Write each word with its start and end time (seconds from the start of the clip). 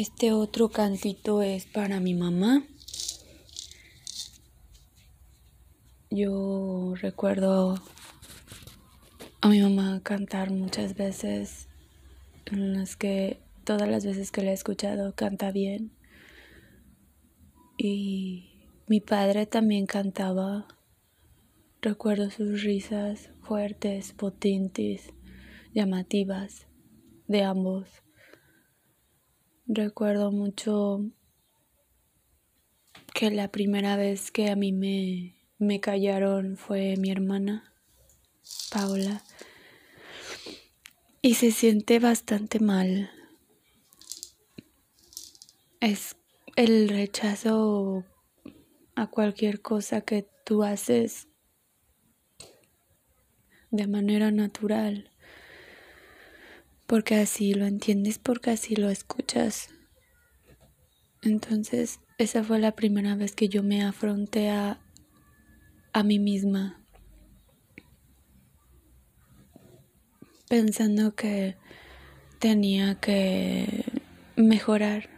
Este 0.00 0.32
otro 0.32 0.68
cantito 0.68 1.42
es 1.42 1.66
para 1.66 1.98
mi 1.98 2.14
mamá. 2.14 2.62
Yo 6.08 6.94
recuerdo 7.00 7.82
a 9.40 9.48
mi 9.48 9.60
mamá 9.60 10.00
cantar 10.04 10.52
muchas 10.52 10.94
veces 10.94 11.66
en 12.46 12.74
las 12.74 12.94
que 12.94 13.40
todas 13.64 13.88
las 13.88 14.06
veces 14.06 14.30
que 14.30 14.42
la 14.42 14.52
he 14.52 14.54
escuchado 14.54 15.16
canta 15.16 15.50
bien. 15.50 15.90
Y 17.76 18.52
mi 18.86 19.00
padre 19.00 19.46
también 19.46 19.86
cantaba. 19.86 20.68
Recuerdo 21.82 22.30
sus 22.30 22.62
risas 22.62 23.30
fuertes, 23.42 24.12
potentes, 24.12 25.12
llamativas 25.74 26.68
de 27.26 27.42
ambos. 27.42 27.88
Recuerdo 29.70 30.32
mucho 30.32 31.10
que 33.12 33.30
la 33.30 33.48
primera 33.48 33.98
vez 33.98 34.30
que 34.30 34.48
a 34.48 34.56
mí 34.56 34.72
me, 34.72 35.36
me 35.58 35.78
callaron 35.78 36.56
fue 36.56 36.96
mi 36.96 37.10
hermana, 37.10 37.74
Paula. 38.72 39.22
Y 41.20 41.34
se 41.34 41.50
siente 41.50 41.98
bastante 41.98 42.60
mal. 42.60 43.10
Es 45.80 46.16
el 46.56 46.88
rechazo 46.88 48.06
a 48.94 49.06
cualquier 49.08 49.60
cosa 49.60 50.00
que 50.00 50.26
tú 50.46 50.62
haces 50.62 51.28
de 53.70 53.86
manera 53.86 54.30
natural 54.30 55.12
porque 56.88 57.16
así 57.16 57.52
lo 57.52 57.66
entiendes, 57.66 58.18
porque 58.18 58.50
así 58.50 58.74
lo 58.74 58.88
escuchas. 58.88 59.68
Entonces, 61.20 62.00
esa 62.16 62.42
fue 62.42 62.58
la 62.58 62.74
primera 62.74 63.14
vez 63.14 63.34
que 63.34 63.50
yo 63.50 63.62
me 63.62 63.84
afronté 63.84 64.48
a, 64.48 64.80
a 65.92 66.02
mí 66.02 66.18
misma, 66.18 66.82
pensando 70.48 71.14
que 71.14 71.56
tenía 72.38 72.94
que 72.94 73.84
mejorar. 74.36 75.10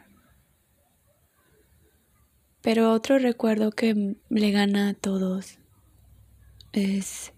Pero 2.63 2.93
otro 2.93 3.21
recuerdo 3.21 3.71
que 3.71 4.17
le 4.29 4.51
gana 4.51 4.89
a 4.89 4.95
todos 4.95 5.59
es 6.73 7.33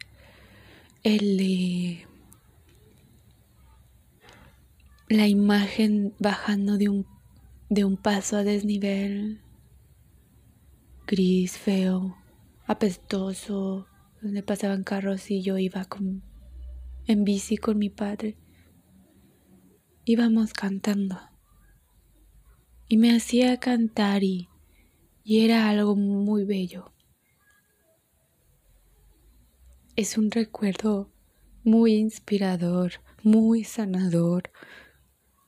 el 1.03 2.07
la 5.13 5.29
imagen 5.29 6.15
bajando 6.19 6.79
de 6.79 6.89
un, 6.89 7.07
de 7.69 7.85
un 7.85 7.99
paso 7.99 8.39
a 8.39 8.45
desnivel, 8.45 9.43
gris, 11.07 11.59
feo, 11.59 12.17
apestoso, 12.67 13.87
donde 14.23 14.43
pasaban 14.43 14.85
carros 14.85 15.31
y 15.31 15.43
yo 15.43 15.59
iba 15.59 15.85
con, 15.85 16.23
en 17.07 17.25
bici 17.25 17.59
con 17.59 17.79
mi 17.79 17.91
padre. 17.91 18.39
Íbamos 20.07 20.55
cantando 20.55 21.21
y 22.89 22.97
me 22.97 23.15
hacía 23.15 23.59
cantar 23.59 24.25
y, 24.25 24.49
y 25.25 25.45
era 25.45 25.69
algo 25.69 25.95
muy 25.95 26.45
bello. 26.45 26.91
Es 29.95 30.17
un 30.17 30.31
recuerdo 30.31 31.13
muy 31.65 31.97
inspirador, 31.97 32.93
muy 33.23 33.63
sanador, 33.63 34.51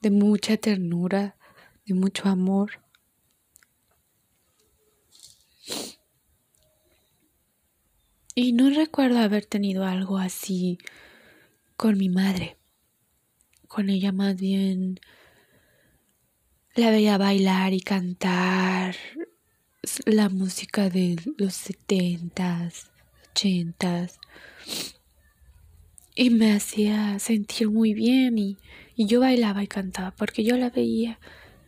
de 0.05 0.11
mucha 0.11 0.59
ternura, 0.59 1.35
de 1.87 1.95
mucho 1.95 2.29
amor. 2.29 2.83
Y 8.35 8.53
no 8.53 8.69
recuerdo 8.69 9.19
haber 9.21 9.47
tenido 9.47 9.87
algo 9.87 10.19
así 10.19 10.79
con 11.79 11.97
mi 11.97 12.11
madre. 12.11 12.59
Con 13.67 13.89
ella 13.89 14.13
más 14.13 14.37
bien 14.37 15.01
la 16.75 16.91
veía 16.91 17.17
bailar 17.17 17.73
y 17.73 17.81
cantar 17.81 18.97
la 20.05 20.29
música 20.29 20.91
de 20.91 21.17
los 21.39 21.55
setentas, 21.55 22.91
ochentas. 23.31 24.19
Y 26.15 26.29
me 26.29 26.53
hacía 26.53 27.19
sentir 27.19 27.71
muy 27.71 27.95
bien 27.95 28.37
y 28.37 28.59
y 28.97 29.07
yo 29.07 29.21
bailaba 29.21 29.63
y 29.63 29.67
cantaba 29.67 30.13
porque 30.13 30.45
yo 30.45 30.57
la 30.57 30.71
veía 30.71 31.19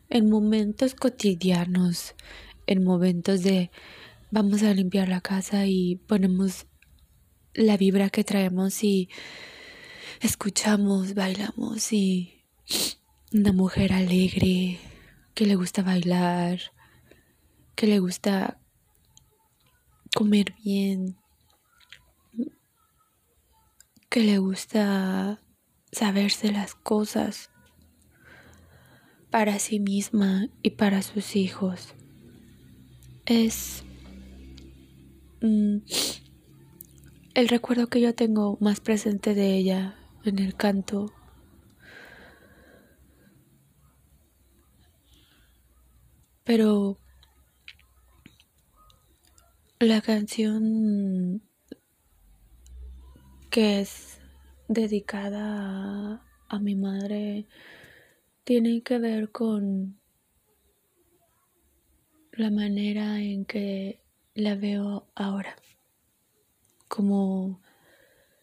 en 0.09 0.31
momentos 0.31 0.95
cotidianos, 0.95 2.15
en 2.67 2.85
momentos 2.85 3.43
de 3.43 3.71
vamos 4.31 4.63
a 4.63 4.75
limpiar 4.75 5.09
la 5.09 5.21
casa 5.21 5.67
y 5.67 5.97
ponemos 5.97 6.67
la 7.55 7.77
vibra 7.77 8.11
que 8.11 8.25
traemos 8.25 8.85
y 8.85 9.09
escuchamos, 10.21 11.15
bailamos 11.15 11.93
y 11.93 12.45
una 13.33 13.53
mujer 13.53 13.93
alegre 13.93 14.79
que 15.35 15.47
le 15.47 15.57
gusta 15.57 15.83
bailar, 15.83 16.61
que 17.75 17.87
le 17.87 17.99
gusta 17.99 18.61
comer 20.15 20.55
bien, 20.65 21.17
que 24.09 24.21
le 24.21 24.39
gusta 24.39 25.41
saberse 25.97 26.53
las 26.53 26.75
cosas 26.75 27.49
para 29.31 29.59
sí 29.59 29.81
misma 29.81 30.51
y 30.61 30.73
para 30.73 31.01
sus 31.01 31.37
hijos. 31.37 31.95
Es 33.25 33.83
mm, 35.41 35.79
el 37.33 37.49
recuerdo 37.49 37.87
que 37.87 38.03
yo 38.03 38.15
tengo 38.15 38.59
más 38.61 38.81
presente 38.81 39.33
de 39.33 39.57
ella 39.57 39.97
en 40.25 40.39
el 40.39 40.55
canto. 40.55 41.15
Pero 46.45 46.99
la 49.81 50.03
canción 50.03 51.43
que 53.49 53.81
es 53.81 54.16
dedicada 54.69 56.23
a, 56.49 56.59
mi 56.59 56.75
madre 56.75 57.47
tiene 58.45 58.83
que 58.83 58.99
ver 58.99 59.31
con 59.31 59.99
la 62.33 62.51
manera 62.51 63.21
en 63.21 63.45
que 63.45 64.01
la 64.35 64.55
veo 64.55 65.09
ahora 65.15 65.57
como, 66.89 67.61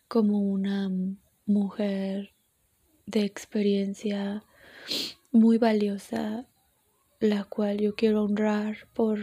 como 0.07 0.39
una 0.39 0.89
mujer 1.45 2.33
de 3.05 3.23
experiencia 3.23 4.43
muy 5.31 5.57
valiosa 5.57 6.47
la 7.19 7.43
cual 7.45 7.79
yo 7.79 7.95
quiero 7.95 8.23
honrar 8.23 8.87
por 8.93 9.19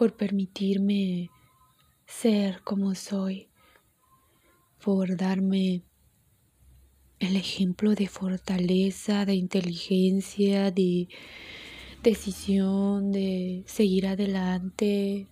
por 0.00 0.16
permitirme 0.16 1.28
ser 2.06 2.62
como 2.62 2.94
soy 2.94 3.49
por 4.82 5.16
darme 5.16 5.82
el 7.18 7.36
ejemplo 7.36 7.94
de 7.94 8.06
fortaleza, 8.06 9.26
de 9.26 9.34
inteligencia, 9.34 10.70
de 10.70 11.08
decisión, 12.02 13.12
de 13.12 13.62
seguir 13.66 14.06
adelante, 14.06 15.28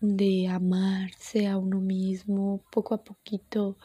de 0.00 0.46
amarse 0.48 1.48
a 1.48 1.58
uno 1.58 1.80
mismo 1.80 2.62
poco 2.70 2.94
a 2.94 3.02
poquito, 3.02 3.76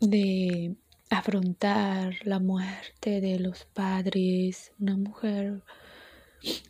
de 0.00 0.74
afrontar 1.10 2.14
la 2.24 2.38
muerte 2.38 3.20
de 3.20 3.38
los 3.38 3.66
padres, 3.66 4.72
una 4.78 4.96
mujer 4.96 5.62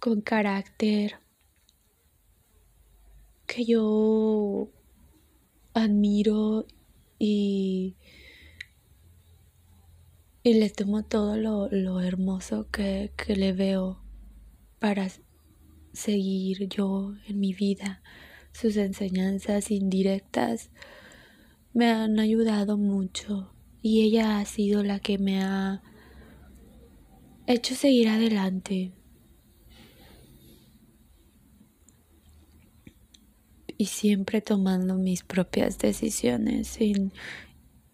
con 0.00 0.20
carácter 0.22 1.20
que 3.46 3.64
yo 3.64 4.68
admiro 5.74 6.66
y, 7.18 7.96
y 10.42 10.54
le 10.54 10.70
tomo 10.70 11.04
todo 11.04 11.36
lo, 11.36 12.00
hermoso 12.00 12.68
que, 12.70 13.12
que 13.16 13.36
le 13.36 13.52
veo 13.52 14.02
para 14.78 15.08
seguir 15.92 16.68
yo 16.68 17.14
en 17.26 17.40
mi 17.40 17.52
vida. 17.52 18.02
Sus 18.52 18.76
enseñanzas 18.76 19.70
indirectas 19.70 20.70
me 21.72 21.90
han 21.90 22.18
ayudado 22.18 22.76
mucho 22.76 23.54
y 23.82 24.02
ella 24.02 24.40
ha 24.40 24.44
sido 24.44 24.82
la 24.82 24.98
que 24.98 25.18
me 25.18 25.42
ha 25.42 25.82
hecho 27.46 27.74
seguir 27.74 28.08
adelante. 28.08 28.92
Y 33.80 33.86
siempre 33.86 34.42
tomando 34.42 34.96
mis 34.96 35.22
propias 35.22 35.78
decisiones 35.78 36.68
sin 36.68 37.14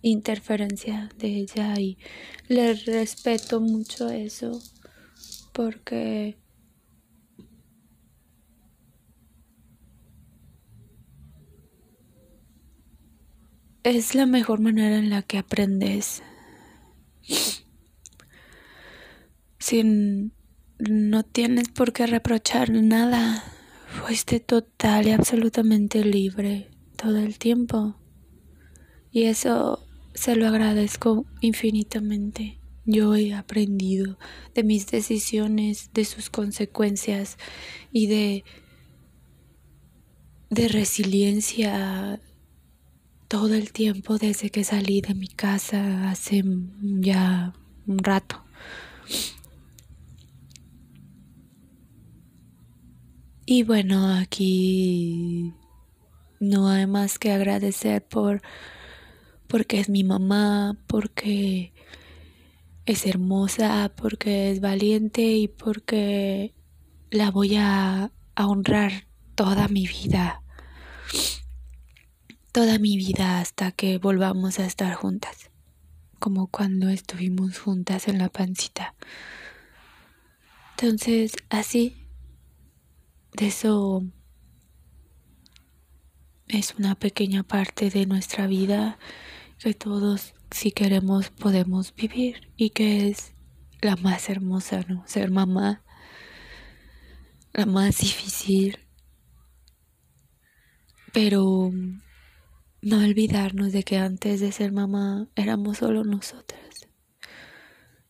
interferencia 0.02 1.10
de 1.16 1.28
ella 1.28 1.78
y 1.78 1.96
le 2.48 2.74
respeto 2.74 3.60
mucho 3.60 4.10
eso 4.10 4.60
porque 5.52 6.36
es 13.84 14.16
la 14.16 14.26
mejor 14.26 14.58
manera 14.58 14.98
en 14.98 15.08
la 15.08 15.22
que 15.22 15.38
aprendes. 15.38 16.20
Sin 19.60 20.32
no 20.80 21.22
tienes 21.22 21.68
por 21.68 21.92
qué 21.92 22.08
reprochar 22.08 22.70
nada. 22.70 23.55
Fuiste 24.02 24.40
total 24.40 25.06
y 25.06 25.10
absolutamente 25.10 26.04
libre 26.04 26.68
todo 26.96 27.18
el 27.18 27.38
tiempo. 27.38 27.96
Y 29.10 29.24
eso 29.24 29.86
se 30.14 30.36
lo 30.36 30.46
agradezco 30.46 31.26
infinitamente. 31.40 32.58
Yo 32.84 33.14
he 33.16 33.34
aprendido 33.34 34.18
de 34.54 34.62
mis 34.62 34.86
decisiones, 34.86 35.90
de 35.92 36.04
sus 36.04 36.30
consecuencias 36.30 37.36
y 37.90 38.06
de, 38.06 38.44
de 40.50 40.68
resiliencia 40.68 42.20
todo 43.28 43.54
el 43.54 43.72
tiempo 43.72 44.18
desde 44.18 44.50
que 44.50 44.62
salí 44.62 45.00
de 45.00 45.14
mi 45.14 45.28
casa 45.28 46.10
hace 46.10 46.44
ya 46.80 47.54
un 47.86 47.98
rato. 47.98 48.44
Y 53.48 53.62
bueno, 53.62 54.12
aquí 54.12 55.54
no 56.40 56.68
hay 56.68 56.88
más 56.88 57.20
que 57.20 57.30
agradecer 57.30 58.04
por 58.04 58.42
porque 59.46 59.78
es 59.78 59.88
mi 59.88 60.02
mamá, 60.02 60.76
porque 60.88 61.72
es 62.86 63.06
hermosa, 63.06 63.92
porque 63.94 64.50
es 64.50 64.60
valiente 64.60 65.22
y 65.22 65.46
porque 65.46 66.56
la 67.12 67.30
voy 67.30 67.54
a, 67.54 68.10
a 68.34 68.46
honrar 68.48 69.06
toda 69.36 69.68
mi 69.68 69.86
vida. 69.86 70.42
Toda 72.50 72.80
mi 72.80 72.96
vida 72.96 73.38
hasta 73.38 73.70
que 73.70 73.98
volvamos 73.98 74.58
a 74.58 74.66
estar 74.66 74.92
juntas. 74.94 75.52
Como 76.18 76.48
cuando 76.48 76.88
estuvimos 76.88 77.60
juntas 77.60 78.08
en 78.08 78.18
la 78.18 78.28
pancita. 78.28 78.96
Entonces, 80.72 81.36
así 81.48 82.05
de 83.36 83.48
eso 83.48 84.02
es 86.48 86.74
una 86.78 86.94
pequeña 86.94 87.42
parte 87.42 87.90
de 87.90 88.06
nuestra 88.06 88.46
vida 88.46 88.98
que 89.58 89.74
todos 89.74 90.34
si 90.50 90.72
queremos 90.72 91.28
podemos 91.30 91.94
vivir 91.94 92.50
y 92.56 92.70
que 92.70 93.08
es 93.08 93.34
la 93.82 93.96
más 93.96 94.30
hermosa, 94.30 94.80
¿no? 94.88 95.06
Ser 95.06 95.30
mamá, 95.30 95.84
la 97.52 97.66
más 97.66 97.98
difícil, 97.98 98.78
pero 101.12 101.70
no 102.80 102.98
olvidarnos 102.98 103.72
de 103.72 103.82
que 103.82 103.98
antes 103.98 104.40
de 104.40 104.50
ser 104.50 104.72
mamá 104.72 105.28
éramos 105.34 105.78
solo 105.78 106.04
nosotras 106.04 106.88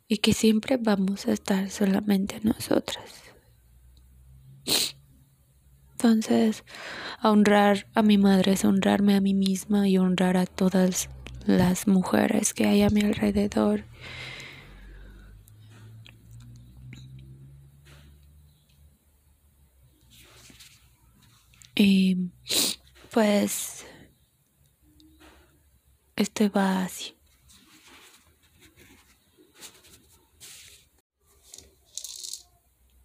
y 0.07 0.19
que 0.19 0.35
siempre 0.35 0.77
vamos 0.77 1.27
a 1.27 1.33
estar 1.33 1.69
solamente 1.71 2.41
nosotras. 2.45 3.27
Entonces, 5.99 6.63
honrar 7.23 7.87
a 7.95 8.03
mi 8.03 8.19
madre 8.19 8.53
es 8.53 8.67
honrarme 8.67 9.15
a 9.15 9.23
mí 9.23 9.33
misma 9.33 9.89
y 9.89 9.97
honrar 9.97 10.37
a 10.37 10.45
todas 10.45 11.09
las 11.47 11.89
mujeres 11.89 12.53
que 12.53 12.67
hay 12.67 12.83
a 12.83 12.91
mi 12.91 13.01
alrededor. 13.01 13.85
Y 21.75 22.29
pues 23.11 23.87
este 26.15 26.51
va 26.51 26.85
así. 26.85 27.17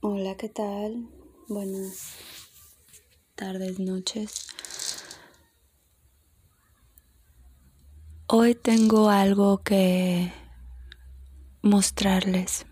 Hola, 0.01 0.35
¿qué 0.35 0.49
tal? 0.49 1.07
Buenas 1.47 2.30
tardes, 3.41 3.79
noches. 3.79 4.45
Hoy 8.27 8.53
tengo 8.53 9.09
algo 9.09 9.63
que 9.63 10.31
mostrarles 11.63 12.67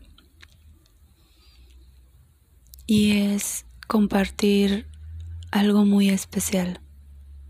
y 2.86 3.18
es 3.18 3.66
compartir 3.88 4.86
algo 5.50 5.86
muy 5.86 6.10
especial 6.10 6.82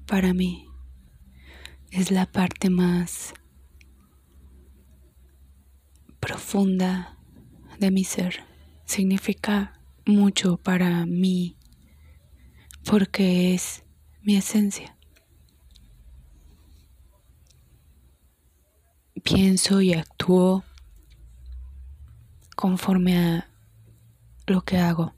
para 0.07 0.33
mí. 0.33 0.65
Es 1.91 2.11
la 2.11 2.25
parte 2.25 2.69
más 2.69 3.33
profunda 6.21 7.17
de 7.81 7.91
mi 7.91 8.05
ser. 8.05 8.45
Significa 8.85 9.77
mucho 10.05 10.55
para 10.55 11.05
mí 11.05 11.58
porque 12.85 13.53
es 13.53 13.83
mi 14.21 14.35
esencia. 14.35 14.97
Pienso 19.23 19.81
y 19.81 19.93
actúo 19.93 20.63
conforme 22.55 23.17
a 23.17 23.49
lo 24.47 24.61
que 24.61 24.77
hago. 24.77 25.13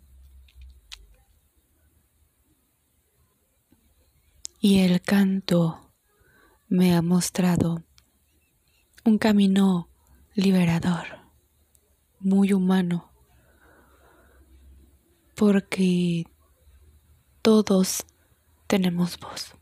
Y 4.60 4.80
el 4.80 5.02
canto 5.02 5.92
me 6.68 6.96
ha 6.96 7.02
mostrado 7.02 7.84
un 9.04 9.18
camino 9.18 9.90
liberador, 10.36 11.08
muy 12.20 12.54
humano, 12.54 13.12
porque 15.36 16.26
todos 17.42 18.06
tenemos 18.68 19.20
voz. 19.20 19.56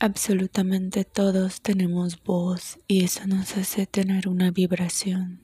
Absolutamente 0.00 1.04
todos 1.04 1.60
tenemos 1.60 2.20
voz 2.24 2.80
y 2.88 3.04
eso 3.04 3.26
nos 3.28 3.56
hace 3.56 3.86
tener 3.86 4.26
una 4.26 4.50
vibración. 4.50 5.40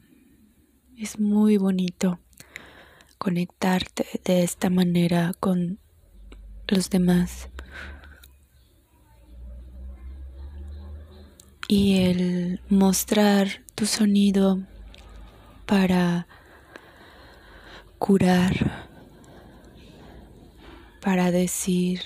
Es 0.97 1.21
muy 1.21 1.59
bonito 1.59 2.19
conectarte 3.19 4.21
de 4.25 4.43
esta 4.43 4.69
manera 4.69 5.33
con 5.39 5.79
los 6.67 6.91
demás. 6.91 7.51
Y 11.69 11.99
el 11.99 12.61
mostrar 12.69 13.65
tu 13.77 13.87
sonido 13.87 14.61
para 15.67 16.27
curar, 17.99 18.89
para 21.01 21.31
decir 21.31 22.03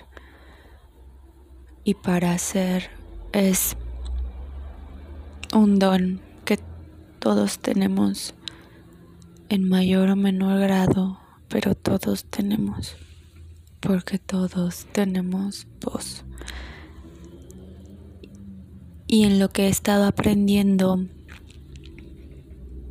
y 1.85 1.95
para 1.95 2.33
hacer 2.33 2.91
es 3.33 3.77
un 5.55 5.79
don 5.79 6.21
que 6.45 6.59
todos 7.19 7.59
tenemos 7.59 8.35
en 9.49 9.69
mayor 9.69 10.11
o 10.11 10.17
menor 10.17 10.61
grado, 10.61 11.21
pero 11.49 11.75
todos 11.75 12.25
tenemos, 12.25 12.97
porque 13.81 14.19
todos 14.19 14.87
tenemos 14.93 15.67
voz. 15.81 16.25
Y 19.07 19.25
en 19.25 19.39
lo 19.39 19.51
que 19.51 19.67
he 19.67 19.69
estado 19.69 20.07
aprendiendo, 20.07 21.05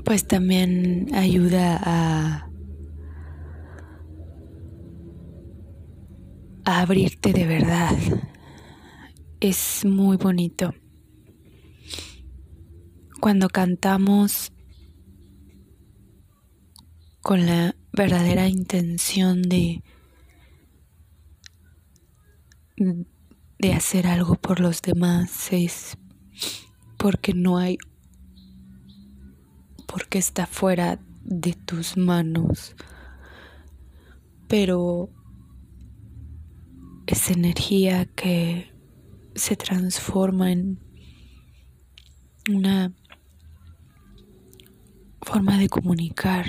pues 0.06 0.28
también 0.28 1.08
ayuda 1.16 1.80
a 1.84 2.51
abrirte 6.66 7.34
de 7.34 7.46
verdad. 7.46 7.98
Es 9.40 9.86
muy 9.86 10.18
bonito. 10.18 10.74
Cuando 13.20 13.50
cantamos 13.50 14.52
con 17.22 17.46
la 17.46 17.76
verdadera 17.94 18.48
intención 18.48 19.42
de 19.44 19.84
de 23.60 23.74
hacer 23.74 24.08
algo 24.08 24.36
por 24.36 24.60
los 24.60 24.82
demás 24.82 25.50
es 25.52 25.96
porque 26.98 27.34
no 27.36 27.60
hay 27.60 27.78
porque 29.86 30.18
está 30.18 30.48
fuera 30.48 31.00
de 31.24 31.54
tus 31.54 31.96
manos 31.96 32.76
pero 34.48 35.10
esa 37.12 37.34
energía 37.34 38.06
que 38.06 38.72
se 39.36 39.58
transforma 39.58 40.50
en 40.54 40.80
una 42.50 42.94
forma 45.22 45.58
de 45.58 45.68
comunicar, 45.68 46.46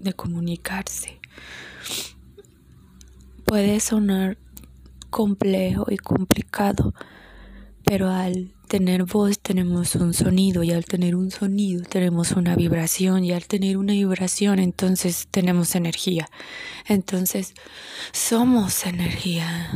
de 0.00 0.12
comunicarse. 0.12 1.20
Puede 3.44 3.78
sonar 3.78 4.38
complejo 5.10 5.86
y 5.88 5.98
complicado, 5.98 6.94
pero 7.84 8.10
al 8.10 8.52
tener 8.72 9.04
voz 9.04 9.38
tenemos 9.38 9.96
un 9.96 10.14
sonido 10.14 10.62
y 10.62 10.72
al 10.72 10.86
tener 10.86 11.14
un 11.14 11.30
sonido 11.30 11.84
tenemos 11.84 12.30
una 12.32 12.56
vibración 12.56 13.22
y 13.22 13.32
al 13.32 13.46
tener 13.46 13.76
una 13.76 13.92
vibración 13.92 14.58
entonces 14.58 15.28
tenemos 15.30 15.74
energía. 15.74 16.30
Entonces 16.86 17.52
somos 18.12 18.86
energía. 18.86 19.72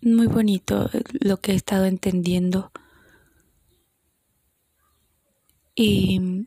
Muy 0.00 0.26
bonito 0.26 0.88
lo 1.20 1.36
que 1.36 1.52
he 1.52 1.54
estado 1.54 1.84
entendiendo. 1.84 2.72
Y 5.74 6.46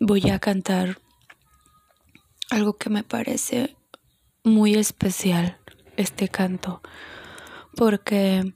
voy 0.00 0.30
a 0.30 0.38
cantar 0.38 1.02
algo 2.48 2.78
que 2.78 2.88
me 2.88 3.04
parece 3.04 3.76
muy 4.42 4.74
especial, 4.74 5.58
este 5.98 6.30
canto 6.30 6.80
porque 7.76 8.54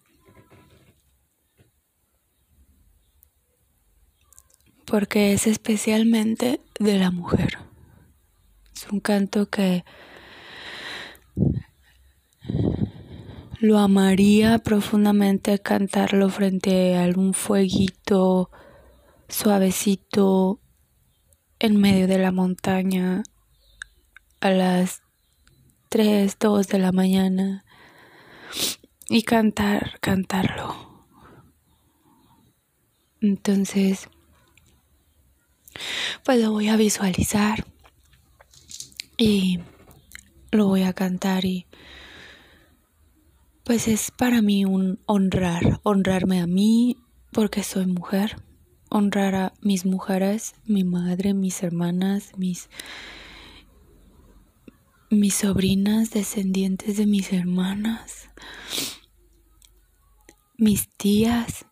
porque 4.87 5.33
es 5.33 5.47
especialmente 5.47 6.61
de 6.81 6.99
la 6.99 7.13
mujer. 7.13 7.59
Es 8.75 8.89
un 8.91 8.99
canto 8.99 9.49
que 9.49 9.85
lo 13.61 13.79
amaría 13.79 14.59
profundamente 14.59 15.61
cantarlo 15.61 16.29
frente 16.29 16.97
a 16.97 17.05
algún 17.05 17.35
fueguito 17.35 18.51
suavecito 19.29 20.61
en 21.61 21.77
medio 21.77 22.09
de 22.09 22.19
la 22.19 22.33
montaña 22.33 23.23
a 24.41 24.51
las 24.51 25.03
3, 25.91 26.37
2 26.41 26.67
de 26.67 26.79
la 26.79 26.91
mañana 26.91 27.65
y 29.13 29.25
cantar, 29.25 29.99
cantarlo. 30.01 31.05
Entonces, 33.21 34.09
pues 36.25 36.41
lo 36.41 36.53
voy 36.53 36.69
a 36.69 36.77
visualizar 36.77 37.67
y 39.19 39.59
lo 40.53 40.69
voy 40.69 40.85
a 40.85 40.93
cantar 40.93 41.45
y 41.45 41.67
pues 43.65 43.89
es 43.89 44.13
para 44.13 44.43
mí 44.43 44.65
un 44.65 45.01
honrar, 45.07 45.81
honrarme 45.83 46.41
a 46.41 46.47
mí 46.47 46.97
porque 47.33 47.65
soy 47.65 47.87
mujer, 47.87 48.37
honrar 48.91 49.35
a 49.35 49.53
mis 49.61 49.87
mujeres, 49.87 50.55
mi 50.67 50.85
madre, 50.85 51.35
mis 51.35 51.65
hermanas, 51.65 52.31
mis 52.37 52.71
mis 55.11 55.35
sobrinas 55.35 56.11
descendientes 56.11 56.97
de 56.97 57.07
mis 57.07 57.33
hermanas 57.33 58.31
mis 60.61 60.91
tías 60.91 61.65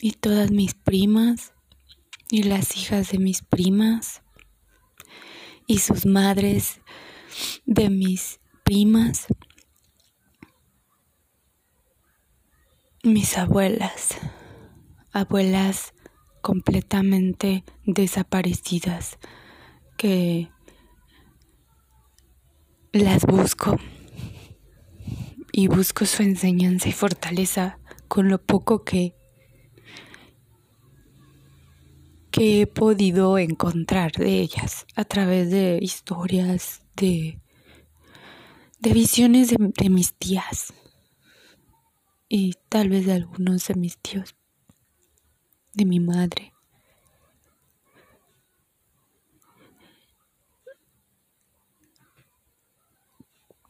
y 0.00 0.12
todas 0.12 0.50
mis 0.50 0.72
primas 0.72 1.52
y 2.30 2.44
las 2.44 2.78
hijas 2.78 3.12
de 3.12 3.18
mis 3.18 3.42
primas 3.42 4.22
y 5.66 5.80
sus 5.80 6.06
madres 6.06 6.80
de 7.66 7.90
mis 7.90 8.40
primas, 8.64 9.26
mis 13.04 13.36
abuelas, 13.36 14.16
abuelas 15.12 15.92
completamente 16.40 17.64
desaparecidas 17.84 19.18
que 19.98 20.50
las 22.92 23.26
busco 23.26 23.78
y 25.52 25.66
busco 25.68 26.06
su 26.06 26.22
enseñanza 26.22 26.88
y 26.88 26.92
fortaleza 26.92 27.78
con 28.12 28.28
lo 28.28 28.44
poco 28.44 28.84
que, 28.84 29.16
que 32.30 32.60
he 32.60 32.66
podido 32.66 33.38
encontrar 33.38 34.12
de 34.12 34.42
ellas 34.42 34.84
a 34.94 35.06
través 35.06 35.50
de 35.50 35.78
historias, 35.80 36.82
de, 36.94 37.40
de 38.80 38.92
visiones 38.92 39.48
de, 39.48 39.56
de 39.58 39.88
mis 39.88 40.12
tías 40.12 40.74
y 42.28 42.52
tal 42.68 42.90
vez 42.90 43.06
de 43.06 43.14
algunos 43.14 43.66
de 43.68 43.76
mis 43.76 43.96
tíos, 43.96 44.36
de 45.72 45.86
mi 45.86 45.98
madre. 45.98 46.52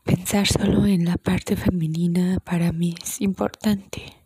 Pensar 0.02 0.49
solo 0.49 0.84
en 0.87 1.04
la 1.04 1.16
parte 1.16 1.54
femenina 1.54 2.40
para 2.40 2.72
mí 2.72 2.96
es 3.00 3.20
importante 3.20 4.21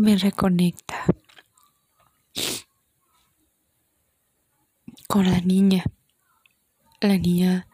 me 0.00 0.16
reconecta 0.16 1.04
con 5.08 5.30
la 5.30 5.40
niña, 5.40 5.84
la 7.00 7.18
niña 7.18 7.68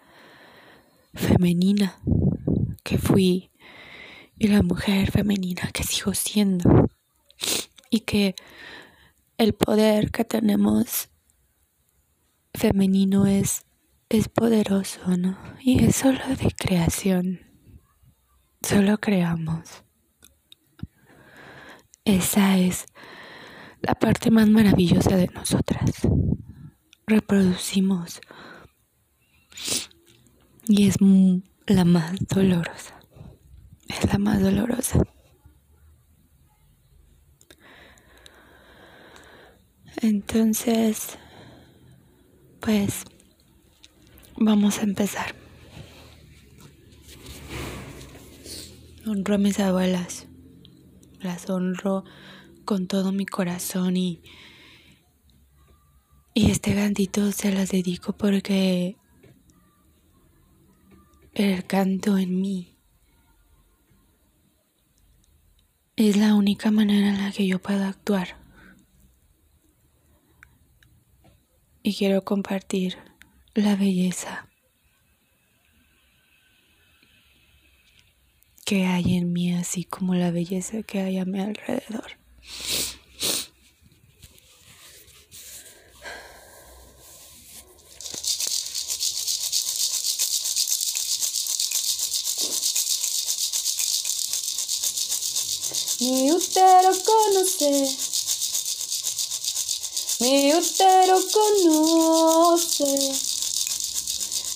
femenina 1.14 1.98
que 2.82 2.98
fui 2.98 3.50
y 4.38 4.48
la 4.48 4.62
mujer 4.62 5.10
femenina 5.10 5.70
que 5.72 5.84
sigo 5.84 6.14
siendo 6.14 6.88
y 7.90 8.00
que 8.00 8.34
el 9.38 9.54
poder 9.54 10.10
que 10.10 10.24
tenemos 10.24 11.08
femenino 12.54 13.26
es 13.26 13.66
es 14.08 14.28
poderoso, 14.28 15.16
¿no? 15.16 15.36
Y 15.60 15.84
es 15.84 15.96
solo 15.96 16.20
de 16.38 16.52
creación. 16.56 17.40
Solo 18.62 18.98
creamos. 18.98 19.85
Esa 22.06 22.56
es 22.56 22.86
la 23.82 23.96
parte 23.96 24.30
más 24.30 24.48
maravillosa 24.48 25.16
de 25.16 25.26
nosotras. 25.26 25.90
Reproducimos. 27.04 28.20
Y 30.68 30.86
es 30.86 30.98
la 31.66 31.84
más 31.84 32.14
dolorosa. 32.28 33.00
Es 33.88 34.04
la 34.12 34.18
más 34.18 34.40
dolorosa. 34.40 35.00
Entonces, 40.00 41.18
pues 42.60 43.02
vamos 44.36 44.78
a 44.78 44.82
empezar. 44.82 45.34
Honro 49.04 49.34
a 49.34 49.38
mis 49.38 49.58
abuelas 49.58 50.28
las 51.26 51.50
honro 51.50 52.04
con 52.64 52.86
todo 52.86 53.12
mi 53.12 53.26
corazón 53.26 53.96
y, 53.96 54.22
y 56.32 56.50
este 56.50 56.74
cantito 56.74 57.32
se 57.32 57.52
las 57.52 57.70
dedico 57.70 58.12
porque 58.14 58.96
el 61.34 61.66
canto 61.66 62.16
en 62.16 62.40
mí 62.40 62.76
es 65.96 66.16
la 66.16 66.34
única 66.34 66.70
manera 66.70 67.08
en 67.08 67.18
la 67.18 67.32
que 67.32 67.46
yo 67.46 67.60
puedo 67.60 67.84
actuar. 67.84 68.38
Y 71.82 71.94
quiero 71.94 72.22
compartir 72.24 72.98
la 73.54 73.76
belleza 73.76 74.48
que 78.66 78.84
hay 78.84 79.16
en 79.16 79.32
mí, 79.32 79.54
así 79.54 79.84
como 79.84 80.16
la 80.16 80.32
belleza 80.32 80.82
que 80.82 81.00
hay 81.00 81.18
a 81.18 81.24
mi 81.24 81.40
alrededor. 81.40 82.18
Mi 96.00 96.32
útero 96.32 96.90
conoce, 97.04 97.96
mi 100.18 100.52
útero 100.52 101.20
conoce, 101.32 103.12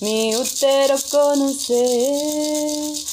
mi 0.00 0.34
útero 0.34 0.96
conoce 1.10 3.09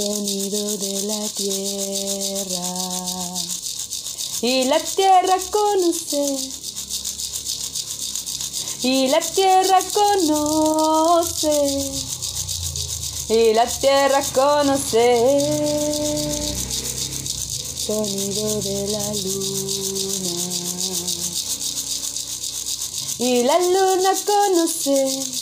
sonido 0.00 0.76
de 0.78 1.02
la 1.02 1.28
tierra. 1.28 2.68
Y 4.40 4.64
la 4.64 4.80
tierra 4.80 5.36
conoce. 5.50 6.38
Y 8.82 9.08
la 9.08 9.20
tierra 9.20 9.78
conoce 9.92 11.50
y 13.28 13.54
la 13.54 13.64
tierra 13.64 14.22
conocer 14.34 15.40
sonido 17.86 18.60
de 18.60 18.88
la 18.88 19.14
luna 19.14 19.70
y 23.18 23.42
la 23.44 23.58
luna 23.58 24.10
conoce 24.26 25.39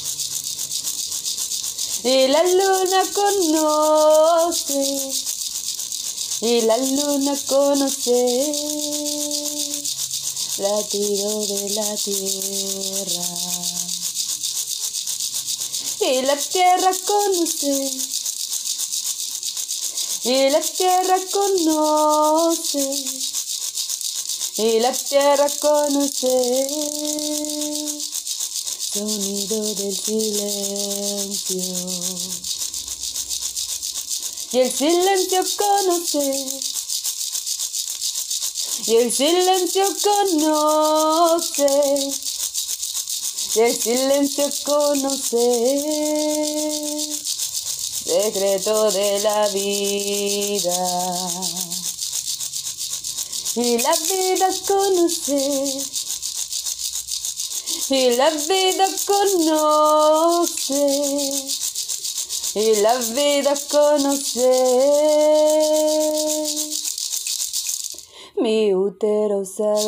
y 2.05 2.29
la 2.29 2.43
luna 2.45 3.03
conoce. 3.13 4.99
Y 6.41 6.61
la 6.61 6.77
luna 6.79 7.37
conoce. 7.47 8.53
Latido 10.59 11.47
de 11.47 11.71
la 11.71 11.97
tierra. 11.97 13.25
Y 16.01 16.23
la 16.23 16.37
tierra 16.37 16.91
conoce. 17.05 17.91
Y 20.23 20.51
la 20.51 20.61
tierra 20.61 21.19
conoce. 21.33 23.05
Y 24.57 24.81
la 24.81 24.93
tierra 24.93 25.49
conoce 25.61 27.09
sonido 28.99 29.63
del 29.75 29.97
silencio. 29.97 31.63
Y 34.51 34.59
el 34.59 34.73
silencio 34.73 35.45
conoce. 35.57 36.47
Y 38.87 38.97
el 38.97 39.13
silencio 39.13 39.85
conoce. 40.03 41.67
Y 43.55 43.61
el 43.61 43.81
silencio 43.81 44.51
conoce. 44.65 45.47
Secreto 48.05 48.91
de 48.91 49.21
la 49.21 49.49
vida. 49.49 50.77
Y 53.55 53.79
la 53.79 53.93
vida 53.93 54.49
conoce 54.67 55.98
y 57.91 58.17
la 58.17 58.29
vida 58.29 58.87
conoce 59.07 60.75
y 62.55 62.77
la 62.83 62.95
vida 62.99 63.55
conoce 63.71 64.51
mi 68.37 68.75
útero 68.75 69.45
sagrado. 69.45 69.79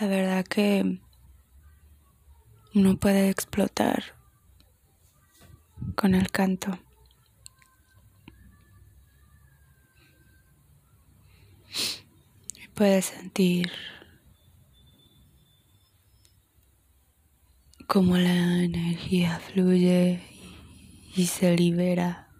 La 0.00 0.06
verdad 0.06 0.46
que 0.46 0.98
uno 2.74 2.96
puede 2.96 3.28
explotar 3.28 4.02
con 5.94 6.14
el 6.14 6.30
canto. 6.30 6.78
Y 12.56 12.68
puedes 12.68 13.04
sentir 13.04 13.70
cómo 17.86 18.16
la 18.16 18.62
energía 18.64 19.38
fluye 19.38 20.22
y 21.14 21.26
se 21.26 21.54
libera 21.58 22.30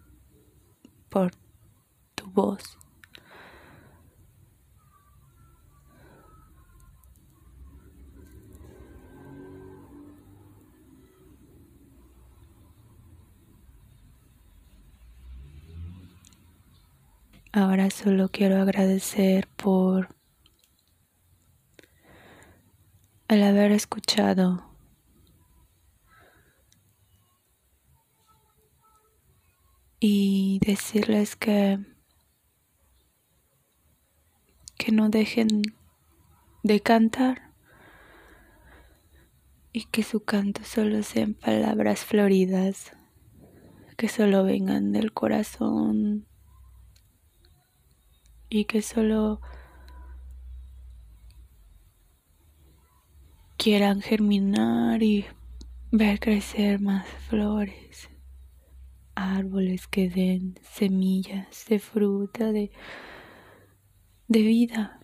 por 1.09 1.31
tu 2.15 2.25
voz. 2.31 2.80
Ahora 17.53 17.89
solo 17.89 18.29
quiero 18.29 18.61
agradecer 18.61 19.49
por 19.57 20.15
el 23.27 23.43
haber 23.43 23.73
escuchado. 23.73 24.71
Y 29.99 30.59
decirles 30.65 31.35
que 31.35 31.79
que 34.77 34.93
no 34.93 35.09
dejen 35.09 35.61
de 36.63 36.79
cantar 36.79 37.51
y 39.73 39.85
que 39.85 40.03
su 40.03 40.23
canto 40.23 40.63
solo 40.63 41.03
sean 41.03 41.33
palabras 41.33 42.05
floridas 42.05 42.93
que 43.97 44.07
solo 44.07 44.43
vengan 44.43 44.91
del 44.91 45.13
corazón 45.13 46.30
y 48.51 48.65
que 48.65 48.81
solo 48.81 49.39
quieran 53.55 54.01
germinar 54.01 55.01
y 55.01 55.25
ver 55.89 56.19
crecer 56.19 56.81
más 56.81 57.07
flores, 57.29 58.09
árboles 59.15 59.87
que 59.87 60.09
den 60.09 60.59
semillas 60.63 61.65
de 61.69 61.79
fruta, 61.79 62.51
de, 62.51 62.71
de 64.27 64.41
vida. 64.41 64.99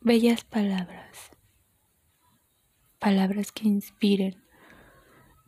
Bellas 0.00 0.44
palabras, 0.44 1.30
palabras 2.98 3.52
que 3.52 3.68
inspiren, 3.68 4.42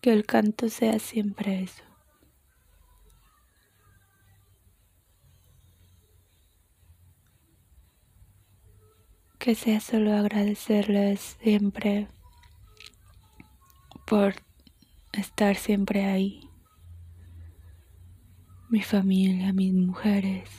que 0.03 0.13
el 0.13 0.27
canto 0.27 0.69
sea 0.69 0.99
siempre 0.99 1.63
eso. 1.63 1.86
Que 9.39 9.55
sea 9.55 9.81
solo 9.81 10.15
agradecerles 10.15 11.37
siempre 11.43 12.09
por 14.07 14.35
estar 15.13 15.57
siempre 15.57 16.05
ahí. 16.05 16.49
Mi 18.69 18.83
familia, 18.83 19.53
mis 19.53 19.73
mujeres. 19.73 20.51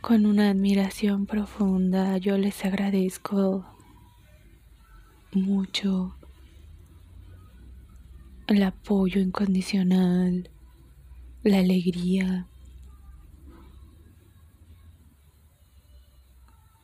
Con 0.00 0.24
una 0.24 0.50
admiración 0.50 1.26
profunda 1.26 2.16
yo 2.16 2.38
les 2.38 2.64
agradezco 2.64 3.66
mucho 5.32 6.16
el 8.46 8.62
apoyo 8.62 9.20
incondicional, 9.20 10.50
la 11.44 11.58
alegría, 11.58 12.49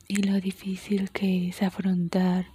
y 0.09 0.23
lo 0.23 0.41
difícil 0.41 1.11
que 1.11 1.49
es 1.49 1.63
afrontar 1.63 2.47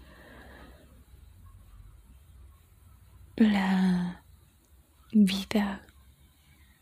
la 3.36 4.24
vida 5.12 5.86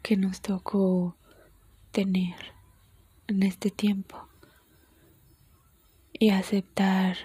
que 0.04 0.18
nos 0.18 0.42
tocó 0.42 1.18
tener 1.92 2.36
en 3.28 3.44
este 3.44 3.72
tiempo 3.72 4.28
y 6.14 6.30
aceptar 6.30 7.18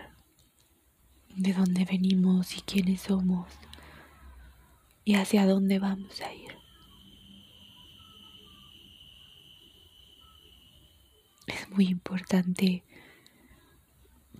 de 1.36 1.52
dónde 1.52 1.84
venimos 1.84 2.56
y 2.56 2.62
quiénes 2.62 3.02
somos 3.02 3.50
y 5.04 5.16
hacia 5.16 5.46
dónde 5.46 5.78
vamos 5.78 6.20
a 6.20 6.32
ir. 6.32 6.56
Es 11.46 11.68
muy 11.70 11.86
importante 11.88 12.84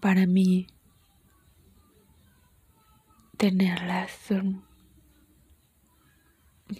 para 0.04 0.26
mí 0.26 0.66
tenerlas 3.38 4.10
son 4.10 4.62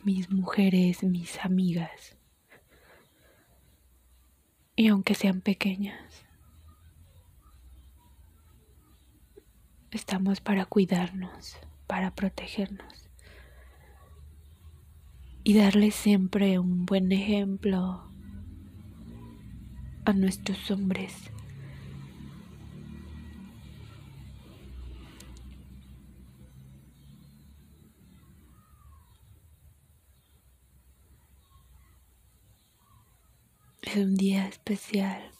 mis 0.04 0.30
mujeres, 0.30 1.02
mis 1.02 1.42
amigas. 1.42 2.18
Y 4.76 4.88
aunque 4.88 5.14
sean 5.14 5.40
pequeñas, 5.40 6.26
estamos 9.90 10.42
para 10.42 10.66
cuidarnos, 10.66 11.56
para 11.86 12.14
protegernos 12.14 13.08
y 15.44 15.56
darles 15.56 15.94
siempre 15.94 16.58
un 16.58 16.84
buen 16.84 17.10
ejemplo 17.10 18.06
a 20.04 20.12
nuestros 20.12 20.70
hombres 20.70 21.30
es 33.94 34.04
un 34.04 34.16
día 34.16 34.48
especial. 34.48 35.30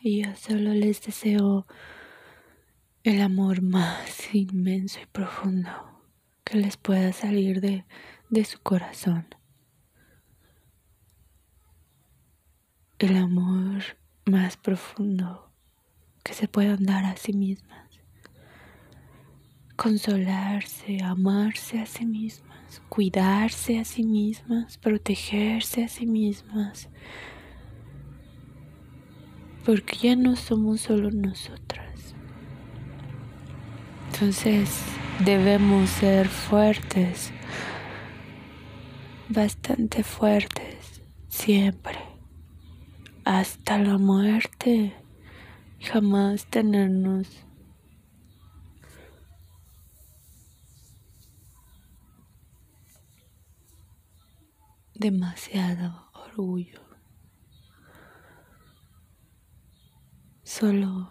Y 0.00 0.22
yo 0.22 0.36
solo 0.36 0.72
les 0.72 1.02
deseo 1.02 1.66
el 3.02 3.20
amor 3.20 3.62
más 3.62 4.32
inmenso 4.32 5.00
y 5.00 5.06
profundo 5.06 5.70
que 6.44 6.58
les 6.58 6.76
pueda 6.76 7.12
salir 7.12 7.60
de, 7.60 7.84
de 8.30 8.44
su 8.44 8.60
corazón. 8.60 9.26
El 12.98 13.16
amor 13.16 13.82
más 14.24 14.56
profundo 14.56 15.52
que 16.22 16.32
se 16.32 16.46
puedan 16.46 16.84
dar 16.84 17.04
a 17.04 17.16
sí 17.16 17.32
mismas. 17.32 17.90
Consolarse, 19.74 21.02
amarse 21.02 21.80
a 21.80 21.86
sí 21.86 22.06
mismas, 22.06 22.45
cuidarse 22.88 23.78
a 23.78 23.84
sí 23.84 24.02
mismas, 24.02 24.78
protegerse 24.78 25.84
a 25.84 25.88
sí 25.88 26.06
mismas. 26.06 26.88
Porque 29.64 29.96
ya 29.96 30.16
no 30.16 30.36
somos 30.36 30.82
solo 30.82 31.10
nosotras. 31.10 32.14
Entonces 34.12 34.82
debemos 35.24 35.90
ser 35.90 36.28
fuertes, 36.28 37.32
bastante 39.28 40.02
fuertes, 40.02 41.02
siempre, 41.28 41.98
hasta 43.24 43.78
la 43.78 43.98
muerte, 43.98 44.94
jamás 45.80 46.46
tenernos 46.46 47.45
demasiado 54.98 56.10
orgullo. 56.12 56.80
Solo 60.42 61.10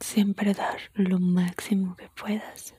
siempre 0.00 0.52
dar 0.52 0.78
lo 0.94 1.18
máximo 1.18 1.96
que 1.96 2.08
puedas. 2.08 2.74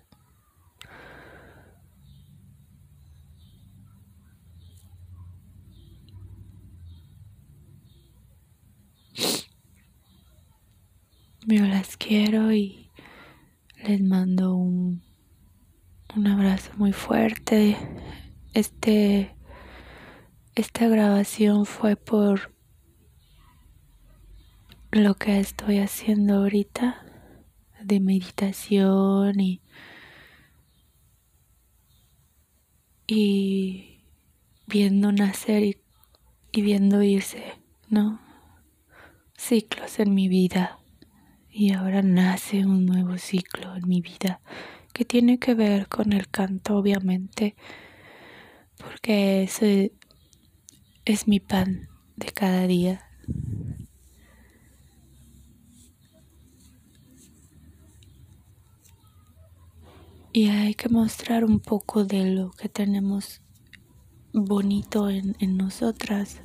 Yo 11.47 11.63
las 11.67 11.95
quiero 11.97 12.51
y 12.51 12.89
les 13.83 14.01
mando 14.01 14.55
un, 14.55 15.03
un 16.15 16.27
abrazo 16.27 16.71
muy 16.75 16.91
fuerte. 16.91 17.77
Este, 18.53 19.34
esta 20.55 20.87
grabación 20.87 21.65
fue 21.65 21.97
por 21.97 22.53
lo 24.91 25.15
que 25.15 25.39
estoy 25.39 25.79
haciendo 25.79 26.35
ahorita 26.35 27.05
de 27.83 27.99
meditación 27.99 29.37
y, 29.37 29.61
y 33.05 34.05
viendo 34.65 35.11
nacer 35.11 35.63
y, 36.53 36.61
viendo 36.61 37.03
irse, 37.03 37.43
¿no? 37.89 38.21
Ciclos 39.37 39.99
en 39.99 40.13
mi 40.13 40.29
vida. 40.29 40.79
Y 41.49 41.73
ahora 41.73 42.01
nace 42.01 42.65
un 42.65 42.85
nuevo 42.85 43.17
ciclo 43.17 43.75
en 43.75 43.87
mi 43.89 43.99
vida 43.99 44.39
que 44.93 45.03
tiene 45.03 45.37
que 45.37 45.53
ver 45.53 45.89
con 45.89 46.13
el 46.13 46.29
canto, 46.29 46.77
obviamente, 46.77 47.55
porque 48.77 49.43
ese 49.43 49.91
es 51.05 51.27
mi 51.27 51.39
pan 51.39 51.87
de 52.15 52.27
cada 52.31 52.65
día. 52.65 53.01
Y 60.33 60.49
hay 60.49 60.73
que 60.73 60.89
mostrar 60.89 61.45
un 61.45 61.61
poco 61.61 62.03
de 62.03 62.25
lo 62.25 62.51
que 62.51 62.67
tenemos 62.67 63.41
bonito 64.33 65.09
en, 65.09 65.35
nosotras. 65.55 66.41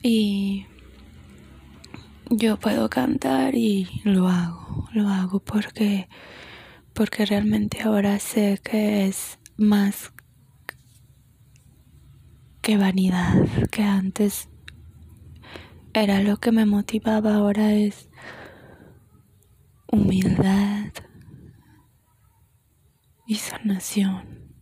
Y 0.00 0.66
yo 2.30 2.56
puedo 2.58 2.88
cantar 2.88 3.56
y 3.56 3.88
lo 4.04 4.28
hago, 4.28 4.88
lo 4.92 5.08
hago 5.08 5.40
porque, 5.40 6.08
porque 6.92 7.26
realmente 7.26 7.82
ahora 7.82 8.20
sé 8.20 8.60
que 8.62 9.06
es 9.06 9.38
más 9.56 10.12
que 12.66 12.76
vanidad, 12.76 13.46
que 13.70 13.84
antes 13.84 14.48
era 15.94 16.20
lo 16.20 16.38
que 16.38 16.50
me 16.50 16.66
motivaba, 16.66 17.36
ahora 17.36 17.72
es 17.72 18.10
humildad, 19.86 20.92
y 23.24 23.36
sanación. 23.36 24.52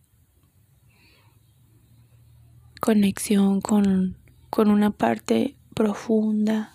Conexión 2.79 3.63
con, 3.63 4.19
con 4.51 4.69
una 4.71 4.91
parte 4.91 5.57
profunda 5.75 6.75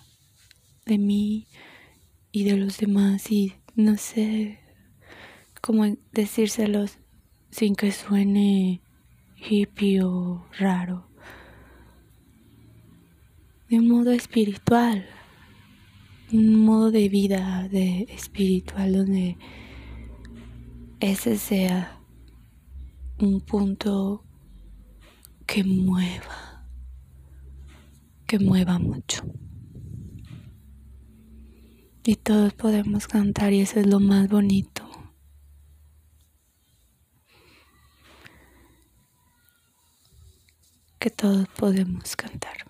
de 0.84 0.98
mí 0.98 1.46
y 2.32 2.42
de 2.42 2.56
los 2.56 2.78
demás 2.78 3.30
y 3.30 3.54
no 3.76 3.96
sé 3.98 4.58
cómo 5.60 5.84
decírselos 6.10 6.98
sin 7.52 7.76
que 7.76 7.92
suene 7.92 8.82
hippie 9.36 10.02
o 10.02 10.44
raro. 10.58 11.09
De 13.70 13.78
un 13.78 13.86
modo 13.86 14.10
espiritual, 14.10 15.06
un 16.32 16.56
modo 16.56 16.90
de 16.90 17.08
vida 17.08 17.68
de 17.68 18.02
espiritual 18.10 18.92
donde 18.92 19.38
ese 20.98 21.38
sea 21.38 22.02
un 23.20 23.40
punto 23.40 24.24
que 25.46 25.62
mueva, 25.62 26.66
que 28.26 28.40
mueva 28.40 28.80
mucho. 28.80 29.22
Y 32.02 32.16
todos 32.16 32.52
podemos 32.54 33.06
cantar 33.06 33.52
y 33.52 33.60
eso 33.60 33.78
es 33.78 33.86
lo 33.86 34.00
más 34.00 34.28
bonito. 34.28 34.90
Que 40.98 41.10
todos 41.10 41.46
podemos 41.50 42.16
cantar. 42.16 42.69